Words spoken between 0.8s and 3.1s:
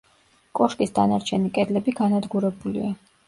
დანარჩენი კედლები განადგურებულია.